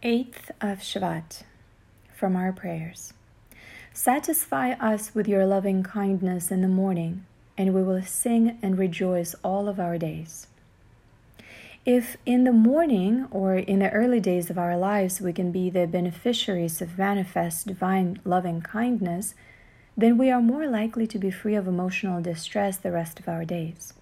8th 0.00 0.50
of 0.60 0.78
Shvat 0.78 1.42
from 2.14 2.36
our 2.36 2.52
prayers. 2.52 3.14
Satisfy 3.92 4.74
us 4.74 5.12
with 5.12 5.26
your 5.26 5.44
loving 5.44 5.82
kindness 5.82 6.52
in 6.52 6.62
the 6.62 6.68
morning, 6.68 7.26
and 7.56 7.74
we 7.74 7.82
will 7.82 8.02
sing 8.02 8.60
and 8.62 8.78
rejoice 8.78 9.34
all 9.42 9.66
of 9.66 9.80
our 9.80 9.98
days. 9.98 10.46
If 11.84 12.16
in 12.24 12.44
the 12.44 12.52
morning 12.52 13.26
or 13.32 13.56
in 13.56 13.80
the 13.80 13.90
early 13.90 14.20
days 14.20 14.50
of 14.50 14.58
our 14.58 14.76
lives 14.76 15.20
we 15.20 15.32
can 15.32 15.50
be 15.50 15.68
the 15.68 15.88
beneficiaries 15.88 16.80
of 16.80 16.96
manifest 16.96 17.66
divine 17.66 18.20
loving 18.24 18.60
kindness, 18.60 19.34
then 19.96 20.16
we 20.16 20.30
are 20.30 20.40
more 20.40 20.68
likely 20.68 21.08
to 21.08 21.18
be 21.18 21.32
free 21.32 21.56
of 21.56 21.66
emotional 21.66 22.22
distress 22.22 22.76
the 22.76 22.92
rest 22.92 23.18
of 23.18 23.28
our 23.28 23.44
days. 23.44 23.94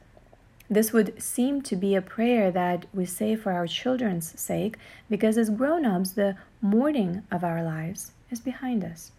This 0.69 0.93
would 0.93 1.23
seem 1.23 1.62
to 1.62 1.77
be 1.77 1.95
a 1.95 2.03
prayer 2.03 2.51
that 2.51 2.87
we 2.93 3.07
say 3.07 3.37
for 3.37 3.53
our 3.53 3.69
children's 3.69 4.39
sake, 4.39 4.77
because 5.09 5.39
as 5.39 5.49
grown 5.49 5.87
ups, 5.87 6.11
the 6.11 6.37
morning 6.61 7.23
of 7.31 7.45
our 7.45 7.63
lives 7.63 8.11
is 8.31 8.40
behind 8.40 8.82
us. 8.82 9.13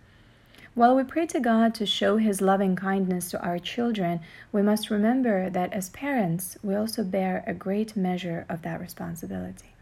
While 0.76 0.95
we 0.95 1.04
pray 1.04 1.26
to 1.27 1.40
God 1.40 1.73
to 1.76 1.85
show 1.85 2.18
His 2.18 2.41
loving 2.41 2.76
kindness 2.76 3.31
to 3.31 3.41
our 3.41 3.59
children, 3.59 4.20
we 4.52 4.62
must 4.62 4.90
remember 4.90 5.49
that 5.49 5.71
as 5.71 5.90
parents, 5.90 6.57
we 6.62 6.76
also 6.76 7.04
bear 7.04 7.45
a 7.48 7.54
great 7.54 7.95
measure 7.95 8.45
of 8.49 8.62
that 8.63 8.82
responsibility. 8.82 9.73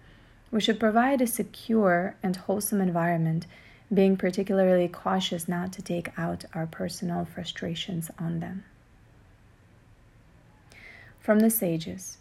We 0.52 0.61
should 0.61 0.80
provide 0.80 1.20
a 1.20 1.27
secure 1.27 2.16
and 2.22 2.36
wholesome 2.36 2.80
environment, 2.80 3.47
being 3.91 4.17
particularly 4.17 4.88
cautious 4.88 5.47
not 5.47 5.73
to 5.73 5.81
take 5.81 6.17
out 6.17 6.45
our 6.53 6.67
personal 6.67 7.25
frustrations 7.25 8.11
on 8.20 8.39
them 8.39 8.66
from 11.25 11.39
the 11.39 11.49
sages 11.49 12.20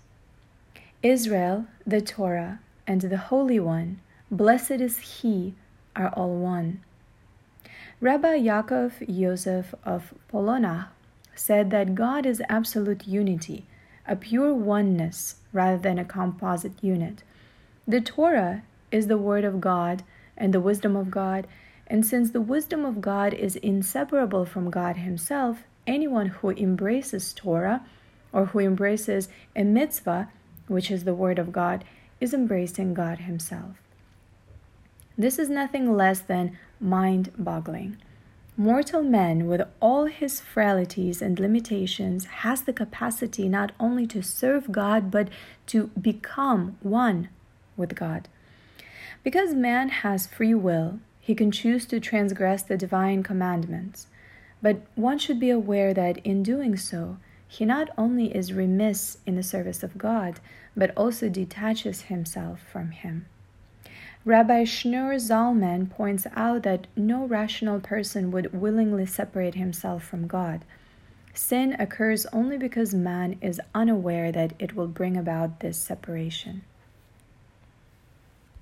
Israel, 1.02 1.66
the 1.86 2.00
Torah, 2.00 2.60
and 2.86 3.02
the 3.02 3.18
Holy 3.18 3.60
One, 3.60 4.00
blessed 4.30 4.80
is 4.80 4.96
He, 5.20 5.54
are 5.95 6.08
all 6.14 6.34
one. 6.36 6.80
Rabbi 8.00 8.38
Yaakov 8.38 8.92
Yosef 9.06 9.74
of 9.84 10.14
Polona 10.32 10.87
said 11.34 11.70
that 11.70 11.95
God 11.95 12.24
is 12.24 12.40
absolute 12.48 13.06
unity, 13.06 13.66
a 14.09 14.16
pure 14.16 14.54
oneness 14.54 15.36
rather 15.52 15.76
than 15.76 15.98
a 15.98 16.04
composite 16.07 16.82
unit. 16.82 17.23
The 17.86 18.01
Torah 18.01 18.62
is 18.90 19.09
the 19.09 19.18
Word 19.18 19.45
of 19.45 19.60
God 19.60 20.02
and 20.34 20.54
the 20.54 20.62
wisdom 20.62 20.96
of 20.96 21.10
God, 21.10 21.46
and 21.86 22.07
since 22.07 22.30
the 22.30 22.40
wisdom 22.40 22.86
of 22.86 23.02
God 23.02 23.34
is 23.34 23.57
inseparable 23.57 24.46
from 24.46 24.70
God 24.70 24.96
Himself, 24.96 25.64
anyone 25.86 26.29
who 26.29 26.52
embraces 26.52 27.34
Torah 27.34 27.84
or 28.35 28.46
who 28.46 28.59
embraces 28.59 29.30
a 29.57 29.65
mitzvah, 29.65 30.29
which 30.66 30.90
is 30.90 31.04
the 31.04 31.15
word 31.15 31.38
of 31.38 31.52
God, 31.52 31.85
is 32.21 32.35
embracing 32.35 32.93
God 32.93 33.21
Himself. 33.21 33.76
This 35.16 35.38
is 35.38 35.49
nothing 35.49 35.96
less 35.96 36.21
than 36.21 36.59
mind 36.80 37.30
boggling. 37.38 37.96
Mortal 38.57 39.02
man, 39.02 39.46
with 39.46 39.63
all 39.80 40.04
his 40.04 40.41
frailties 40.41 41.21
and 41.21 41.41
limitations, 41.41 42.24
has 42.24 42.63
the 42.63 42.73
capacity 42.73 43.49
not 43.49 43.73
only 43.80 44.07
to 44.09 44.23
serve 44.23 44.71
God, 44.71 45.10
but 45.10 45.29
to 45.66 45.88
become 46.01 46.76
one 46.80 47.29
with 47.76 47.96
God. 47.96 48.29
Because 49.24 49.54
man 49.54 49.88
has 49.88 50.26
free 50.26 50.54
will, 50.54 51.01
he 51.21 51.35
can 51.35 51.51
choose 51.51 51.85
to 51.87 51.98
transgress 51.98 52.63
the 52.63 52.76
divine 52.76 53.23
commandments. 53.23 54.07
But 54.63 54.82
one 54.95 55.19
should 55.19 55.41
be 55.41 55.51
aware 55.51 55.93
that 55.93 56.19
in 56.19 56.43
doing 56.43 56.76
so, 56.76 57.16
he 57.48 57.64
not 57.64 57.90
only 57.96 58.34
is 58.34 58.52
remiss 58.52 59.18
in 59.26 59.37
the 59.37 59.42
service 59.42 59.82
of 59.82 59.98
God, 59.98 60.40
but 60.76 60.92
also 60.96 61.28
detaches 61.28 62.02
himself 62.02 62.60
from 62.60 62.90
Him. 62.90 63.26
Rabbi 64.25 64.64
Schneur 64.64 65.16
Zalman 65.16 65.91
points 65.91 66.26
out 66.34 66.62
that 66.62 66.86
no 66.97 67.26
rational 67.26 67.78
person 67.78 68.31
would 68.31 68.54
willingly 68.59 69.04
separate 69.04 69.54
himself 69.54 70.03
from 70.03 70.26
God. 70.26 70.64
Sin 71.34 71.76
occurs 71.78 72.24
only 72.32 72.56
because 72.56 72.94
man 72.94 73.36
is 73.42 73.60
unaware 73.74 74.32
that 74.32 74.54
it 74.58 74.74
will 74.74 74.86
bring 74.86 75.16
about 75.16 75.60
this 75.60 75.76
separation. 75.76 76.62